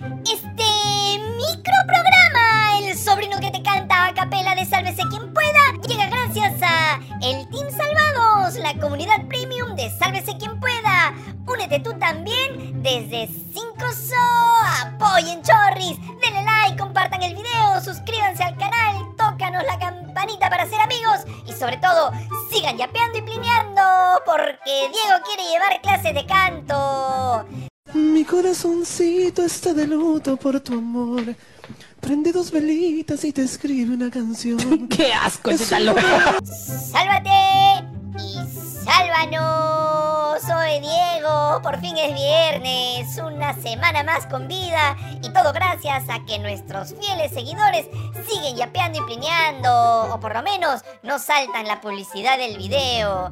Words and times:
Este 0.00 1.20
microprograma, 1.36 2.78
el 2.80 2.98
sobrino 2.98 3.38
que 3.38 3.52
te 3.52 3.62
canta 3.62 4.06
a 4.06 4.14
capela 4.14 4.56
de 4.56 4.64
Sálvese 4.64 5.04
quien 5.08 5.32
pueda, 5.32 5.72
llega 5.86 6.06
gracias 6.08 6.60
a 6.62 7.00
el 7.22 7.48
Team 7.50 7.70
Salvados, 7.70 8.56
la 8.56 8.74
comunidad 8.80 9.24
premium 9.28 9.76
de 9.76 9.88
Sálvese 9.96 10.36
quien 10.36 10.58
pueda. 10.58 11.14
Únete 11.46 11.78
tú 11.78 11.96
también 11.96 12.82
desde 12.82 13.28
5 13.28 13.62
so. 13.92 14.16
Apoyen 14.82 15.40
Chorris, 15.42 15.96
denle 16.20 16.42
like, 16.42 16.76
compartan 16.76 17.22
el 17.22 17.36
video, 17.36 17.80
suscríbanse 17.80 18.42
al 18.42 18.56
canal, 18.56 19.14
tócanos 19.16 19.62
la 19.62 19.78
campanita 19.78 20.50
para 20.50 20.66
ser 20.66 20.80
amigos 20.80 21.20
y 21.46 21.52
sobre 21.52 21.76
todo 21.76 22.10
sigan 22.50 22.76
yapeando 22.76 23.18
y 23.18 23.22
plineando 23.22 23.82
porque 24.26 24.90
Diego 24.90 25.22
quiere 25.24 25.44
llevar 25.44 25.80
clases 25.82 26.14
de 26.14 26.26
canto. 26.26 27.46
Mi 27.94 28.24
corazoncito 28.24 29.42
está 29.42 29.72
de 29.72 29.86
luto 29.86 30.36
por 30.36 30.58
tu 30.58 30.74
amor. 30.74 31.36
Prende 32.00 32.32
dos 32.32 32.50
velitas 32.50 33.24
y 33.24 33.32
te 33.32 33.42
escribe 33.42 33.94
una 33.94 34.10
canción. 34.10 34.88
¡Qué 34.88 35.12
asco 35.12 35.50
ese 35.50 35.66
tan 35.66 35.86
loco! 35.86 36.00
¡Sálvate! 36.44 37.30
¡Y 38.18 38.34
sálvanos! 38.84 40.42
Soy 40.42 40.80
Diego, 40.80 41.62
por 41.62 41.80
fin 41.80 41.96
es 41.96 42.12
viernes, 42.12 43.16
una 43.18 43.54
semana 43.54 44.02
más 44.02 44.26
con 44.26 44.48
vida 44.48 44.96
y 45.22 45.32
todo 45.32 45.52
gracias 45.52 46.02
a 46.08 46.24
que 46.26 46.40
nuestros 46.40 46.94
fieles 47.00 47.32
seguidores 47.32 47.86
siguen 48.28 48.56
yapeando 48.56 48.98
y 48.98 49.06
plineando, 49.06 50.12
o 50.12 50.18
por 50.18 50.34
lo 50.34 50.42
menos 50.42 50.82
no 51.04 51.20
saltan 51.20 51.68
la 51.68 51.80
publicidad 51.80 52.36
del 52.38 52.58
video. 52.58 53.30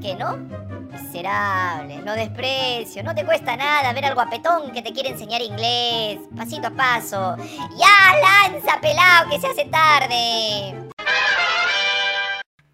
¿Que 0.00 0.14
no? 0.16 0.73
No 1.22 2.14
desprecio, 2.14 3.04
no 3.04 3.14
te 3.14 3.24
cuesta 3.24 3.56
nada 3.56 3.92
ver 3.92 4.04
al 4.04 4.14
guapetón 4.14 4.72
que 4.72 4.82
te 4.82 4.92
quiere 4.92 5.10
enseñar 5.10 5.40
inglés, 5.42 6.18
pasito 6.36 6.66
a 6.66 6.70
paso. 6.70 7.36
¡Ya 7.78 8.50
lanza, 8.50 8.80
pelado, 8.80 9.30
que 9.30 9.38
se 9.38 9.46
hace 9.46 9.64
tarde! 9.66 10.90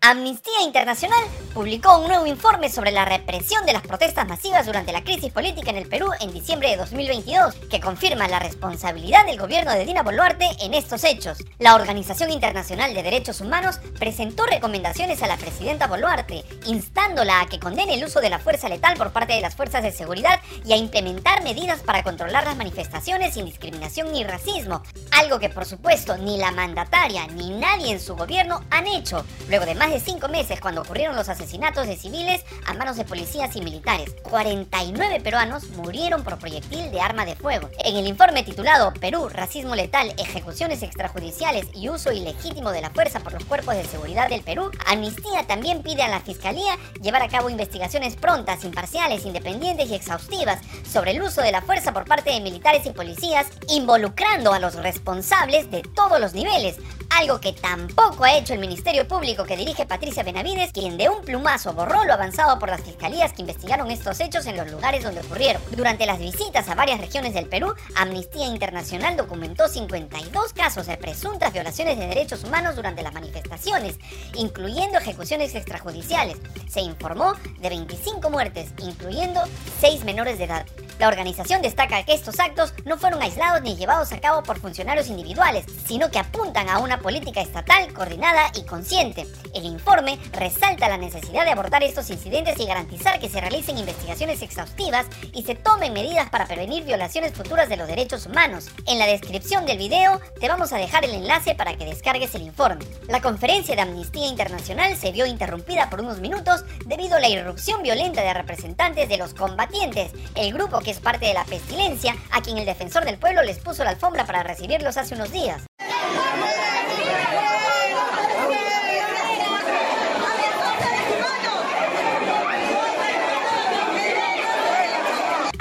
Amnistía 0.02 0.62
Internacional 0.64 1.22
publicó 1.52 1.98
un 1.98 2.08
nuevo 2.08 2.24
informe 2.24 2.70
sobre 2.70 2.90
la 2.90 3.04
represión 3.04 3.66
de 3.66 3.74
las 3.74 3.82
protestas 3.82 4.26
masivas 4.26 4.64
durante 4.64 4.92
la 4.92 5.04
crisis 5.04 5.30
política 5.30 5.68
en 5.68 5.76
el 5.76 5.88
Perú 5.88 6.08
en 6.20 6.32
diciembre 6.32 6.70
de 6.70 6.78
2022, 6.78 7.54
que 7.68 7.80
confirma 7.80 8.26
la 8.26 8.38
responsabilidad 8.38 9.26
del 9.26 9.38
gobierno 9.38 9.72
de 9.72 9.84
Dina 9.84 10.02
Boluarte 10.02 10.48
en 10.62 10.72
estos 10.72 11.04
hechos. 11.04 11.44
La 11.58 11.74
Organización 11.74 12.30
Internacional 12.30 12.94
de 12.94 13.02
Derechos 13.02 13.42
Humanos 13.42 13.78
presentó 13.98 14.46
recomendaciones 14.46 15.22
a 15.22 15.26
la 15.26 15.36
presidenta 15.36 15.86
Boluarte, 15.86 16.46
instándola 16.64 17.42
a 17.42 17.46
que 17.46 17.60
condene 17.60 17.96
el 17.96 18.04
uso 18.04 18.22
de 18.22 18.30
la 18.30 18.38
fuerza 18.38 18.70
letal 18.70 18.96
por 18.96 19.12
parte 19.12 19.34
de 19.34 19.42
las 19.42 19.54
fuerzas 19.54 19.82
de 19.82 19.92
seguridad 19.92 20.40
y 20.64 20.72
a 20.72 20.76
implementar 20.76 21.42
medidas 21.42 21.80
para 21.80 22.02
controlar 22.02 22.44
las 22.44 22.56
manifestaciones 22.56 23.34
sin 23.34 23.44
discriminación 23.44 24.10
ni 24.12 24.24
racismo, 24.24 24.82
algo 25.10 25.38
que 25.38 25.50
por 25.50 25.66
supuesto 25.66 26.16
ni 26.16 26.38
la 26.38 26.52
mandataria 26.52 27.26
ni 27.26 27.50
nadie 27.50 27.92
en 27.92 28.00
su 28.00 28.16
gobierno 28.16 28.64
han 28.70 28.86
hecho, 28.86 29.26
luego 29.50 29.66
de 29.66 29.74
más 29.74 29.89
de 29.90 29.98
cinco 29.98 30.28
meses 30.28 30.60
cuando 30.60 30.82
ocurrieron 30.82 31.16
los 31.16 31.28
asesinatos 31.28 31.88
de 31.88 31.96
civiles 31.96 32.44
a 32.64 32.74
manos 32.74 32.96
de 32.96 33.04
policías 33.04 33.56
y 33.56 33.60
militares. 33.60 34.14
49 34.22 35.20
peruanos 35.20 35.68
murieron 35.70 36.22
por 36.22 36.38
proyectil 36.38 36.92
de 36.92 37.00
arma 37.00 37.26
de 37.26 37.34
fuego. 37.34 37.68
En 37.84 37.96
el 37.96 38.06
informe 38.06 38.44
titulado 38.44 38.94
Perú, 38.94 39.28
racismo 39.28 39.74
letal, 39.74 40.14
ejecuciones 40.16 40.84
extrajudiciales 40.84 41.66
y 41.74 41.88
uso 41.88 42.12
ilegítimo 42.12 42.70
de 42.70 42.82
la 42.82 42.90
fuerza 42.90 43.18
por 43.18 43.32
los 43.32 43.44
cuerpos 43.44 43.74
de 43.74 43.84
seguridad 43.84 44.28
del 44.28 44.42
Perú, 44.42 44.70
Amnistía 44.86 45.44
también 45.48 45.82
pide 45.82 46.02
a 46.02 46.08
la 46.08 46.20
Fiscalía 46.20 46.78
llevar 47.02 47.22
a 47.22 47.28
cabo 47.28 47.50
investigaciones 47.50 48.14
prontas, 48.14 48.64
imparciales, 48.64 49.26
independientes 49.26 49.90
y 49.90 49.96
exhaustivas 49.96 50.60
sobre 50.88 51.10
el 51.10 51.22
uso 51.22 51.42
de 51.42 51.50
la 51.50 51.62
fuerza 51.62 51.92
por 51.92 52.04
parte 52.04 52.30
de 52.30 52.40
militares 52.40 52.86
y 52.86 52.90
policías, 52.90 53.48
involucrando 53.68 54.52
a 54.52 54.60
los 54.60 54.76
responsables 54.76 55.68
de 55.72 55.82
todos 55.82 56.20
los 56.20 56.32
niveles, 56.32 56.76
algo 57.10 57.40
que 57.40 57.52
tampoco 57.52 58.24
ha 58.24 58.36
hecho 58.36 58.54
el 58.54 58.60
Ministerio 58.60 59.06
Público 59.06 59.44
que 59.44 59.56
dirige 59.56 59.86
Patricia 59.86 60.22
Benavides, 60.22 60.72
quien 60.72 60.96
de 60.96 61.08
un 61.08 61.22
plumazo 61.22 61.72
borró 61.72 62.04
lo 62.04 62.14
avanzado 62.14 62.58
por 62.58 62.70
las 62.70 62.80
fiscalías 62.80 63.32
que 63.32 63.42
investigaron 63.42 63.90
estos 63.90 64.20
hechos 64.20 64.46
en 64.46 64.56
los 64.56 64.70
lugares 64.70 65.02
donde 65.02 65.20
ocurrieron. 65.20 65.62
Durante 65.76 66.06
las 66.06 66.18
visitas 66.18 66.68
a 66.68 66.74
varias 66.74 67.00
regiones 67.00 67.34
del 67.34 67.46
Perú, 67.46 67.74
Amnistía 67.96 68.46
Internacional 68.46 69.16
documentó 69.16 69.68
52 69.68 70.52
casos 70.52 70.86
de 70.86 70.96
presuntas 70.96 71.52
violaciones 71.52 71.98
de 71.98 72.06
derechos 72.06 72.44
humanos 72.44 72.76
durante 72.76 73.02
las 73.02 73.12
manifestaciones, 73.12 73.98
incluyendo 74.34 74.98
ejecuciones 74.98 75.54
extrajudiciales. 75.54 76.38
Se 76.68 76.80
informó 76.80 77.34
de 77.60 77.68
25 77.68 78.30
muertes, 78.30 78.70
incluyendo 78.78 79.42
6 79.80 80.04
menores 80.04 80.38
de 80.38 80.44
edad. 80.44 80.66
La 81.00 81.08
organización 81.08 81.62
destaca 81.62 82.02
que 82.02 82.12
estos 82.12 82.38
actos 82.40 82.74
no 82.84 82.98
fueron 82.98 83.22
aislados 83.22 83.62
ni 83.62 83.74
llevados 83.74 84.12
a 84.12 84.20
cabo 84.20 84.42
por 84.42 84.60
funcionarios 84.60 85.08
individuales, 85.08 85.64
sino 85.86 86.10
que 86.10 86.18
apuntan 86.18 86.68
a 86.68 86.78
una 86.78 87.00
política 87.00 87.40
estatal 87.40 87.90
coordinada 87.94 88.52
y 88.54 88.64
consciente. 88.64 89.26
El 89.54 89.64
informe 89.64 90.18
resalta 90.32 90.90
la 90.90 90.98
necesidad 90.98 91.46
de 91.46 91.52
abordar 91.52 91.82
estos 91.82 92.10
incidentes 92.10 92.60
y 92.60 92.66
garantizar 92.66 93.18
que 93.18 93.30
se 93.30 93.40
realicen 93.40 93.78
investigaciones 93.78 94.42
exhaustivas 94.42 95.06
y 95.32 95.42
se 95.42 95.54
tomen 95.54 95.94
medidas 95.94 96.28
para 96.28 96.44
prevenir 96.44 96.84
violaciones 96.84 97.32
futuras 97.32 97.70
de 97.70 97.78
los 97.78 97.88
derechos 97.88 98.26
humanos. 98.26 98.68
En 98.86 98.98
la 98.98 99.06
descripción 99.06 99.64
del 99.64 99.78
video 99.78 100.20
te 100.38 100.48
vamos 100.48 100.70
a 100.74 100.76
dejar 100.76 101.06
el 101.06 101.14
enlace 101.14 101.54
para 101.54 101.78
que 101.78 101.86
descargues 101.86 102.34
el 102.34 102.42
informe. 102.42 102.84
La 103.08 103.22
conferencia 103.22 103.74
de 103.74 103.80
Amnistía 103.80 104.28
Internacional 104.28 104.94
se 104.98 105.12
vio 105.12 105.24
interrumpida 105.24 105.88
por 105.88 106.02
unos 106.02 106.20
minutos 106.20 106.62
debido 106.84 107.16
a 107.16 107.20
la 107.20 107.30
irrupción 107.30 107.82
violenta 107.82 108.20
de 108.20 108.34
representantes 108.34 109.08
de 109.08 109.16
los 109.16 109.32
combatientes, 109.32 110.12
el 110.34 110.52
grupo 110.52 110.80
que 110.80 110.89
es 110.90 110.98
parte 110.98 111.26
de 111.26 111.34
la 111.34 111.44
pestilencia, 111.44 112.16
a 112.32 112.42
quien 112.42 112.58
el 112.58 112.66
defensor 112.66 113.04
del 113.04 113.16
pueblo 113.16 113.42
les 113.42 113.58
puso 113.58 113.84
la 113.84 113.90
alfombra 113.90 114.26
para 114.26 114.42
recibirlos 114.42 114.96
hace 114.96 115.14
unos 115.14 115.30
días. 115.30 115.62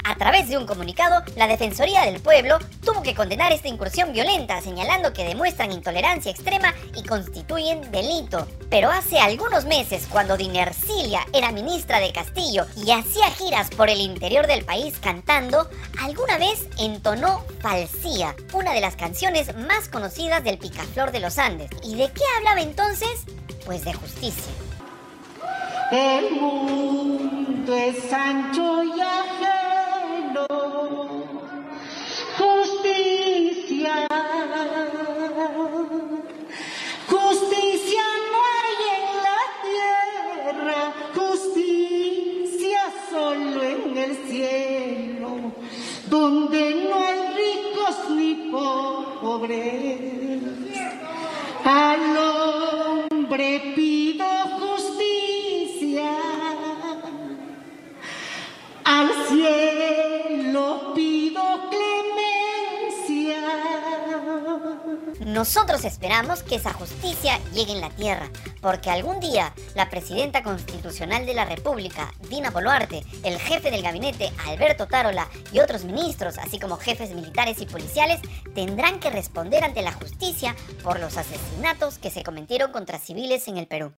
A 0.04 0.09
través 0.20 0.50
de 0.50 0.58
un 0.58 0.66
comunicado, 0.66 1.22
la 1.34 1.46
Defensoría 1.46 2.02
del 2.02 2.20
Pueblo 2.20 2.58
tuvo 2.84 3.02
que 3.02 3.14
condenar 3.14 3.52
esta 3.52 3.68
incursión 3.68 4.12
violenta, 4.12 4.60
señalando 4.60 5.14
que 5.14 5.24
demuestran 5.24 5.72
intolerancia 5.72 6.30
extrema 6.30 6.74
y 6.94 7.02
constituyen 7.04 7.90
delito. 7.90 8.46
Pero 8.68 8.90
hace 8.90 9.18
algunos 9.18 9.64
meses, 9.64 10.06
cuando 10.10 10.36
Dinercilia 10.36 11.26
era 11.32 11.52
ministra 11.52 12.00
de 12.00 12.12
Castillo 12.12 12.66
y 12.76 12.90
hacía 12.90 13.30
giras 13.30 13.70
por 13.70 13.88
el 13.88 13.98
interior 13.98 14.46
del 14.46 14.62
país 14.62 14.98
cantando, 15.00 15.70
alguna 16.02 16.36
vez 16.36 16.66
entonó 16.78 17.42
Falsía, 17.60 18.36
una 18.52 18.74
de 18.74 18.82
las 18.82 18.96
canciones 18.96 19.56
más 19.56 19.88
conocidas 19.88 20.44
del 20.44 20.58
picaflor 20.58 21.12
de 21.12 21.20
los 21.20 21.38
Andes. 21.38 21.70
¿Y 21.82 21.94
de 21.94 22.12
qué 22.12 22.24
hablaba 22.36 22.60
entonces? 22.60 23.24
Pues 23.64 23.86
de 23.86 23.94
justicia. 23.94 24.52
El 25.90 26.30
mundo 26.32 27.74
es 27.74 28.12
ancho 28.12 28.84
y 28.84 29.00
ajeno. 29.00 29.59
Pobres. 49.20 50.00
Al 51.64 52.16
hombre 52.16 53.72
pido 53.76 53.99
Nosotros 65.30 65.84
esperamos 65.84 66.42
que 66.42 66.56
esa 66.56 66.72
justicia 66.72 67.38
llegue 67.54 67.70
en 67.70 67.80
la 67.80 67.90
tierra, 67.90 68.28
porque 68.60 68.90
algún 68.90 69.20
día 69.20 69.54
la 69.76 69.88
presidenta 69.88 70.42
constitucional 70.42 71.24
de 71.24 71.34
la 71.34 71.44
República, 71.44 72.12
Dina 72.28 72.50
Boluarte, 72.50 73.04
el 73.22 73.38
jefe 73.38 73.70
del 73.70 73.82
gabinete, 73.82 74.32
Alberto 74.48 74.88
Tarola, 74.88 75.28
y 75.52 75.60
otros 75.60 75.84
ministros, 75.84 76.36
así 76.36 76.58
como 76.58 76.78
jefes 76.78 77.14
militares 77.14 77.60
y 77.60 77.66
policiales, 77.66 78.20
tendrán 78.56 78.98
que 78.98 79.10
responder 79.10 79.62
ante 79.62 79.82
la 79.82 79.92
justicia 79.92 80.56
por 80.82 80.98
los 80.98 81.16
asesinatos 81.16 81.98
que 81.98 82.10
se 82.10 82.24
cometieron 82.24 82.72
contra 82.72 82.98
civiles 82.98 83.46
en 83.46 83.58
el 83.58 83.68
Perú. 83.68 83.94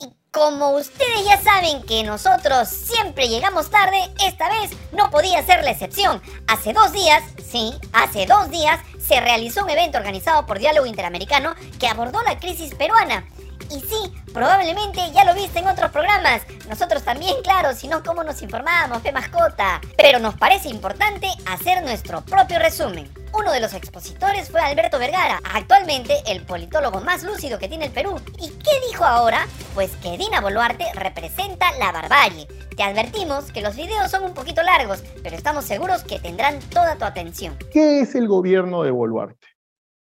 Y 0.00 0.08
como 0.30 0.70
ustedes 0.70 1.24
ya 1.26 1.40
saben 1.42 1.82
que 1.82 2.02
nosotros 2.02 2.66
siempre 2.68 3.28
llegamos 3.28 3.70
tarde, 3.70 3.98
esta 4.24 4.48
vez 4.48 4.70
no 4.92 5.10
podía 5.10 5.44
ser 5.44 5.62
la 5.62 5.70
excepción. 5.70 6.22
Hace 6.48 6.72
dos 6.72 6.92
días, 6.92 7.22
sí, 7.46 7.74
hace 7.92 8.26
dos 8.26 8.50
días, 8.50 8.80
se 9.06 9.20
realizó 9.20 9.64
un 9.64 9.70
evento 9.70 9.98
organizado 9.98 10.46
por 10.46 10.58
Diálogo 10.58 10.86
Interamericano 10.86 11.54
que 11.78 11.88
abordó 11.88 12.22
la 12.22 12.38
crisis 12.38 12.74
peruana. 12.74 13.24
Y 13.70 13.80
sí, 13.80 14.12
probablemente 14.32 15.00
ya 15.12 15.24
lo 15.24 15.34
viste 15.34 15.58
en 15.58 15.68
otros 15.68 15.90
programas. 15.90 16.42
Nosotros 16.68 17.02
también, 17.02 17.34
claro, 17.42 17.74
si 17.74 17.88
no, 17.88 18.02
¿cómo 18.02 18.22
nos 18.22 18.42
informábamos, 18.42 19.02
pe 19.02 19.12
mascota? 19.12 19.80
Pero 19.96 20.18
nos 20.18 20.34
parece 20.34 20.68
importante 20.68 21.28
hacer 21.46 21.82
nuestro 21.82 22.22
propio 22.22 22.58
resumen. 22.58 23.10
Uno 23.32 23.52
de 23.52 23.60
los 23.60 23.74
expositores 23.74 24.50
fue 24.50 24.60
Alberto 24.60 24.98
Vergara, 24.98 25.40
actualmente 25.52 26.22
el 26.26 26.42
politólogo 26.42 27.00
más 27.00 27.24
lúcido 27.24 27.58
que 27.58 27.68
tiene 27.68 27.86
el 27.86 27.92
Perú. 27.92 28.20
¿Y 28.38 28.50
qué 28.50 28.70
dijo 28.88 29.04
ahora? 29.04 29.46
Pues 29.74 29.90
que 29.96 30.16
Dina 30.16 30.40
Boluarte 30.40 30.86
representa 30.94 31.72
la 31.78 31.90
barbarie. 31.90 32.46
Te 32.76 32.82
advertimos 32.82 33.52
que 33.52 33.62
los 33.62 33.76
videos 33.76 34.10
son 34.10 34.24
un 34.24 34.34
poquito 34.34 34.60
largos, 34.62 35.04
pero 35.22 35.36
estamos 35.36 35.64
seguros 35.64 36.02
que 36.02 36.18
tendrán 36.18 36.58
toda 36.72 36.96
tu 36.96 37.04
atención. 37.04 37.54
¿Qué 37.72 38.00
es 38.00 38.16
el 38.16 38.26
gobierno 38.26 38.82
de 38.82 38.90
Boluarte? 38.90 39.46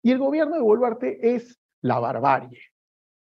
Y 0.04 0.12
el 0.12 0.19
gobierno 0.19 0.56
de 0.56 0.62
Boluarte 0.62 1.36
es 1.36 1.60
la 1.81 1.98
barbarie. 2.00 2.62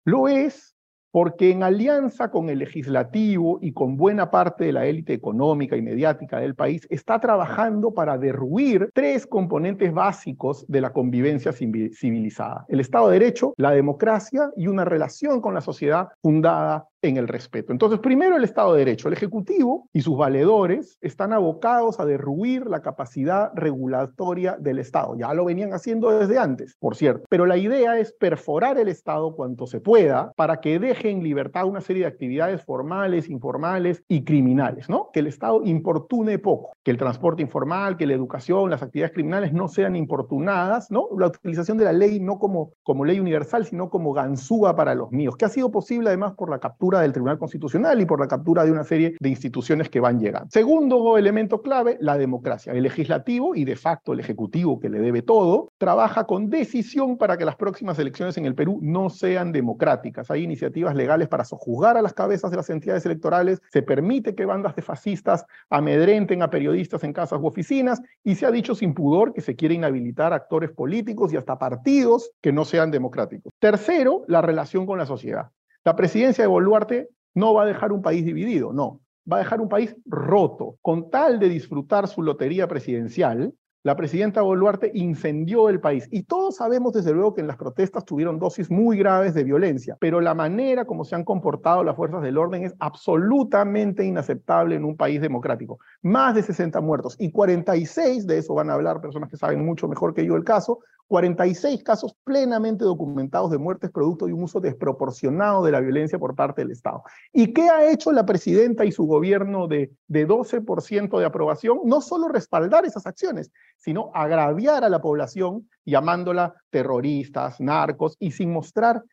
Lo 0.04 0.28
es 0.28 0.76
porque 1.12 1.52
en 1.52 1.64
alianza 1.64 2.30
con 2.30 2.50
el 2.50 2.60
legislativo 2.60 3.60
y 3.62 3.74
con 3.74 3.98
buena 3.98 4.30
parte 4.30 4.66
de 4.66 4.74
la 4.74 4.86
élite 4.86 5.14
económica 5.14 5.76
y 5.76 5.82
mediática 5.82 6.40
del 6.40 6.56
país, 6.56 6.86
está 6.90 7.20
trabajando 7.20 7.94
para 7.94 8.18
derruir 8.18 8.92
tres 8.94 9.26
componentes 9.26 9.94
básicos 9.94 10.66
de 10.68 10.82
la 10.82 10.94
convivencia 10.94 11.52
civilizada. 11.52 12.66
El 12.68 12.80
Estado 12.80 13.10
de 13.10 13.20
Derecho, 13.20 13.54
la 13.58 13.72
democracia 13.72 14.52
y 14.56 14.68
una 14.68 14.86
relación 14.86 15.42
con 15.42 15.54
la 15.54 15.62
sociedad 15.62 16.10
fundada 16.22 16.88
en 17.02 17.18
el 17.18 17.28
respeto. 17.28 17.72
Entonces, 17.72 18.00
primero 18.00 18.36
el 18.36 18.44
Estado 18.44 18.74
de 18.74 18.80
Derecho. 18.80 19.08
El 19.08 19.14
Ejecutivo 19.14 19.88
y 19.94 20.02
sus 20.02 20.18
valedores 20.18 20.98
están 21.02 21.34
abocados 21.34 22.00
a 22.00 22.06
derruir 22.06 22.68
la 22.68 22.82
capacidad 22.82 23.52
regulatoria 23.56 24.58
del 24.60 24.80
Estado. 24.80 25.16
Ya 25.18 25.34
lo 25.34 25.46
venían 25.46 25.74
haciendo 25.74 26.12
desde 26.12 26.38
antes, 26.38 26.76
por 26.80 26.96
cierto. 26.96 27.26
Pero 27.30 27.46
la 27.46 27.58
idea 27.58 27.98
es 27.98 28.14
perforar 28.14 28.78
el 28.78 28.88
Estado 28.88 29.36
cuanto 29.36 29.68
se 29.68 29.80
pueda 29.80 30.32
para 30.36 30.60
que 30.60 30.80
deje 30.80 31.10
en 31.10 31.24
libertad 31.24 31.66
una 31.66 31.82
serie 31.82 32.04
de 32.04 32.10
actividades 32.10 32.64
formales, 32.64 33.30
informales 33.30 34.04
y 34.08 34.24
criminales, 34.24 34.90
¿no? 34.90 35.10
Que 35.14 35.20
el 35.20 35.28
Estado 35.28 35.64
importune 35.64 36.40
poco, 36.40 36.74
que 36.84 36.92
el 36.92 36.98
transporte 36.98 37.42
informal, 37.42 37.98
que 37.98 38.08
la 38.08 38.14
educación, 38.14 38.70
las 38.70 38.84
actividades 38.84 39.14
criminales 39.14 39.54
no 39.54 39.68
sean 39.68 39.96
importunadas, 39.96 40.92
¿no? 40.92 41.08
La 41.18 41.28
utilización 41.28 41.78
de 41.78 41.86
la 41.86 41.94
ley 41.94 42.20
no 42.20 42.40
como, 42.40 42.74
como 42.84 43.06
ley 43.06 43.20
universal, 43.20 43.66
sino 43.66 43.90
como 43.90 44.14
ganzúa 44.14 44.76
para 44.76 44.96
los 44.96 45.12
míos, 45.12 45.36
que 45.38 45.46
ha 45.46 45.50
sido 45.50 45.72
posible 45.72 46.10
además 46.10 46.34
por 46.34 46.50
la 46.50 46.60
captura 46.60 46.89
del 46.98 47.14
Tribunal 47.14 47.38
Constitucional 47.38 48.02
y 48.02 48.06
por 48.06 48.20
la 48.20 48.28
captura 48.28 48.66
de 48.66 48.72
una 48.72 48.84
serie 48.84 49.16
de 49.20 49.30
instituciones 49.30 49.90
que 49.90 50.00
van 50.00 50.20
llegando. 50.20 50.48
Segundo 50.50 51.18
elemento 51.18 51.62
clave, 51.62 51.98
la 52.02 52.18
democracia. 52.18 52.74
El 52.74 52.84
legislativo 52.84 53.54
y 53.54 53.66
de 53.66 53.76
facto 53.76 54.14
el 54.14 54.20
ejecutivo 54.20 54.80
que 54.80 54.90
le 54.90 55.00
debe 55.00 55.22
todo, 55.22 55.72
trabaja 55.78 56.26
con 56.26 56.50
decisión 56.50 57.18
para 57.18 57.38
que 57.38 57.46
las 57.46 57.56
próximas 57.56 58.00
elecciones 58.00 58.38
en 58.38 58.46
el 58.46 58.56
Perú 58.56 58.80
no 58.82 59.12
sean 59.12 59.52
democráticas. 59.52 60.32
Hay 60.32 60.44
iniciativas 60.44 60.96
legales 60.96 61.28
para 61.28 61.46
sojuzgar 61.46 61.98
a 61.98 62.02
las 62.02 62.14
cabezas 62.14 62.50
de 62.50 62.58
las 62.58 62.70
entidades 62.70 63.06
electorales, 63.06 63.62
se 63.72 63.84
permite 63.84 64.34
que 64.34 64.46
bandas 64.46 64.76
de 64.76 64.82
fascistas 64.82 65.46
amedrenten 65.70 66.42
a 66.42 66.50
periodistas 66.50 67.04
en 67.04 67.14
casas 67.14 67.40
u 67.40 67.46
oficinas 67.46 68.02
y 68.24 68.36
se 68.36 68.46
ha 68.46 68.52
dicho 68.52 68.74
sin 68.74 68.94
pudor 68.94 69.34
que 69.34 69.42
se 69.42 69.56
quiere 69.56 69.76
inhabilitar 69.76 70.34
actores 70.34 70.72
políticos 70.72 71.34
y 71.34 71.38
hasta 71.38 71.60
partidos 71.60 72.32
que 72.42 72.52
no 72.52 72.66
sean 72.66 72.92
democráticos. 72.92 73.54
Tercero, 73.60 74.24
la 74.28 74.42
relación 74.42 74.86
con 74.86 74.98
la 74.98 75.06
sociedad. 75.06 75.52
La 75.86 75.96
presidencia 75.96 76.44
de 76.44 76.48
Boluarte 76.48 77.10
no 77.36 77.54
va 77.54 77.64
a 77.64 77.66
dejar 77.66 77.92
un 77.92 78.02
país 78.02 78.26
dividido, 78.26 78.74
no, 78.74 79.02
va 79.32 79.38
a 79.38 79.40
dejar 79.40 79.62
un 79.62 79.70
país 79.70 79.96
roto. 80.06 80.78
Con 80.82 81.10
tal 81.10 81.40
de 81.40 81.50
disfrutar 81.50 82.08
su 82.08 82.22
lotería 82.22 82.68
presidencial, 82.68 83.54
la 83.84 83.96
presidenta 83.96 84.42
Boluarte 84.42 84.92
incendió 84.94 85.70
el 85.70 85.80
país. 85.80 86.08
Y 86.12 86.24
todos 86.24 86.58
sabemos 86.58 86.94
desde 86.94 87.14
luego 87.14 87.34
que 87.34 87.42
en 87.42 87.48
las 87.48 87.58
protestas 87.58 88.04
tuvieron 88.04 88.38
dosis 88.38 88.70
muy 88.70 88.98
graves 88.98 89.34
de 89.34 89.44
violencia, 89.44 89.98
pero 90.00 90.20
la 90.20 90.34
manera 90.34 90.86
como 90.86 91.06
se 91.06 91.16
han 91.16 91.24
comportado 91.24 91.84
las 91.84 91.96
fuerzas 91.96 92.22
del 92.22 92.38
orden 92.38 92.64
es 92.66 92.76
absolutamente 92.80 94.04
inaceptable 94.04 94.76
en 94.76 94.84
un 94.84 94.98
país 94.98 95.22
democrático. 95.22 95.80
Más 96.02 96.36
de 96.36 96.44
60 96.44 96.82
muertos 96.82 97.16
y 97.20 97.32
46, 97.32 98.28
de 98.28 98.40
eso 98.40 98.54
van 98.54 98.70
a 98.70 98.74
hablar 98.74 99.00
personas 99.00 99.30
que 99.30 99.38
saben 99.38 99.66
mucho 99.66 99.88
mejor 99.88 100.14
que 100.14 100.26
yo 100.26 100.36
el 100.36 100.44
caso, 100.44 100.80
46 101.10 101.84
casos 101.84 102.16
plenamente 102.24 102.86
documentados 102.86 103.50
de 103.50 103.58
muertes 103.58 103.90
producto 103.90 104.28
de 104.28 104.34
un 104.34 104.44
uso 104.44 104.60
desproporcionado 104.60 105.64
de 105.64 105.72
la 105.72 105.80
violencia 105.80 106.20
por 106.20 106.36
parte 106.36 106.62
del 106.62 106.72
Estado. 106.72 107.04
¿Y 107.34 107.52
qué 107.52 107.68
ha 107.68 107.92
hecho 107.92 108.12
la 108.12 108.28
presidenta 108.28 108.86
y 108.86 108.92
su 108.92 109.06
gobierno 109.06 109.68
de, 109.68 109.92
de 110.08 110.28
12% 110.28 111.20
de 111.20 111.26
aprobación? 111.26 111.80
No 111.84 112.00
solo 112.02 112.28
respaldar 112.28 112.86
esas 112.86 113.08
acciones, 113.08 113.52
sino 113.80 114.12
agraviar 114.14 114.84
a 114.84 114.90
la 114.90 115.02
población 115.02 115.68
llamándola 115.86 116.54
terroristas, 116.70 117.60
narcos 117.60 118.16
y 118.20 118.32
sin 118.32 118.54
mostrar, 118.54 119.04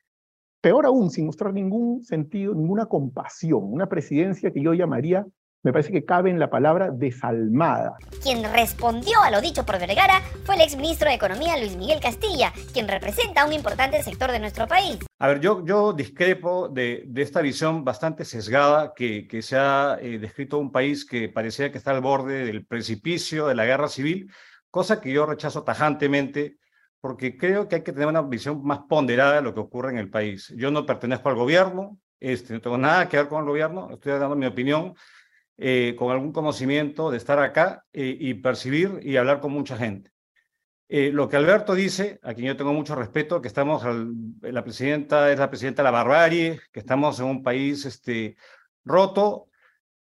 peor 0.61 0.87
aún, 0.87 1.11
sin 1.11 1.27
mostrar 1.27 1.55
ningún 1.55 2.03
sentido, 2.03 2.55
ninguna 2.55 2.87
compasión. 2.87 3.63
Una 3.63 3.89
presidencia 3.89 4.51
que 4.51 4.63
yo 4.63 4.75
llamaría 4.75 5.25
me 5.67 5.73
parece 5.73 5.91
que 5.91 6.05
cabe 6.05 6.31
en 6.31 6.39
la 6.39 6.49
palabra 6.49 6.93
desalmada. 6.93 7.97
Quien 8.23 8.45
respondió 8.53 9.21
a 9.21 9.33
lo 9.33 9.41
dicho 9.41 9.67
por 9.67 9.81
Vergara 9.81 10.21
fue 10.45 10.55
el 10.55 10.61
exministro 10.61 11.09
de 11.09 11.17
Economía 11.17 11.57
Luis 11.59 11.77
Miguel 11.77 11.99
Castilla, 12.01 12.53
quien 12.73 12.87
representa 12.87 13.43
a 13.43 13.47
un 13.47 13.53
importante 13.53 14.01
sector 14.01 14.31
de 14.31 14.39
nuestro 14.39 14.69
país. 14.69 14.99
A 15.19 15.27
ver, 15.27 15.41
yo, 15.41 15.65
yo 15.65 15.93
discrepo 15.93 16.69
de, 16.69 17.03
de 17.09 17.23
esta 17.23 17.41
visión 17.41 17.85
bastante 17.85 18.25
sesgada 18.25 18.93
que, 18.95 19.27
que 19.27 19.43
se 19.43 19.57
ha 19.57 19.99
eh, 20.01 20.21
descrito 20.21 20.59
un 20.59 20.71
país 20.71 21.05
que 21.05 21.29
parecía 21.29 21.73
que 21.73 21.79
está 21.79 21.91
al 21.91 22.01
borde 22.01 22.45
del 22.45 22.65
precipicio 22.65 23.49
de 23.49 23.57
la 23.57 23.65
guerra 23.65 23.89
civil, 23.89 24.31
cosa 24.77 25.01
que 25.01 25.11
yo 25.11 25.25
rechazo 25.25 25.65
tajantemente 25.65 26.59
porque 27.01 27.39
creo 27.39 27.67
que 27.67 27.77
hay 27.77 27.83
que 27.83 27.93
tener 27.93 28.09
una 28.09 28.21
visión 28.21 28.63
más 28.63 28.81
ponderada 28.89 29.37
de 29.37 29.43
lo 29.43 29.55
que 29.55 29.61
ocurre 29.61 29.91
en 29.91 29.97
el 29.97 30.11
país. 30.11 30.53
Yo 30.55 30.71
no 30.71 30.85
pertenezco 30.85 31.31
al 31.31 31.35
gobierno, 31.35 31.99
este, 32.21 32.53
no 32.53 32.61
tengo 32.61 32.77
nada 32.77 33.09
que 33.09 33.17
ver 33.17 33.29
con 33.29 33.41
el 33.41 33.49
gobierno, 33.49 33.89
estoy 33.91 34.13
dando 34.19 34.37
mi 34.37 34.45
opinión, 34.45 34.95
eh, 35.57 35.95
con 35.99 36.11
algún 36.13 36.31
conocimiento 36.31 37.11
de 37.11 37.17
estar 37.17 37.39
acá 37.39 37.87
eh, 37.95 38.17
y 38.21 38.35
percibir 38.35 39.01
y 39.03 39.17
hablar 39.17 39.41
con 39.41 39.53
mucha 39.53 39.79
gente. 39.79 40.11
Eh, 40.89 41.11
lo 41.11 41.27
que 41.27 41.37
Alberto 41.37 41.75
dice, 41.75 42.21
a 42.23 42.35
quien 42.35 42.49
yo 42.49 42.57
tengo 42.57 42.75
mucho 42.75 42.95
respeto, 42.95 43.41
que 43.41 43.49
estamos, 43.49 43.83
la 44.43 44.63
presidenta 44.63 45.33
es 45.33 45.39
la 45.39 45.49
presidenta 45.49 45.81
de 45.81 45.85
la 45.85 45.91
barbarie, 45.91 46.61
que 46.71 46.81
estamos 46.81 47.19
en 47.19 47.27
un 47.27 47.43
país 47.43 47.87
este, 47.87 48.37
roto, 48.85 49.49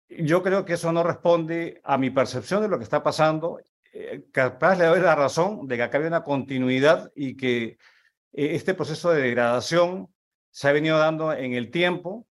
yo 0.09 0.43
creo 0.43 0.65
que 0.65 0.73
eso 0.73 0.91
no 0.91 1.03
responde 1.03 1.81
a 1.83 1.97
mi 1.97 2.09
percepción 2.09 2.61
de 2.61 2.67
lo 2.67 2.77
que 2.77 2.83
está 2.83 3.03
pasando. 3.03 3.59
Capaz 4.31 4.77
le 4.77 4.85
doy 4.85 4.99
la 5.01 5.15
razón 5.15 5.67
de 5.67 5.77
que 5.77 5.83
acá 5.83 5.99
hay 5.99 6.05
una 6.05 6.23
continuidad 6.23 7.11
y 7.15 7.35
que 7.35 7.77
este 8.31 8.73
proceso 8.73 9.11
de 9.11 9.21
degradación 9.21 10.07
se 10.49 10.67
ha 10.67 10.71
venido 10.71 10.97
dando 10.97 11.31
en 11.31 11.53
el 11.53 11.69
tiempo 11.69 12.27